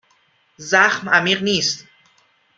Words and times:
زخم 0.57 1.09
عمیق 1.09 1.43
نیست. 1.43 1.85